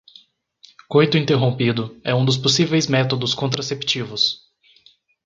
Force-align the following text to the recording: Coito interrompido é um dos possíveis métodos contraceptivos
Coito 0.89 1.15
interrompido 1.15 1.99
é 2.03 2.11
um 2.15 2.25
dos 2.25 2.35
possíveis 2.37 2.87
métodos 2.87 3.35
contraceptivos 3.35 4.41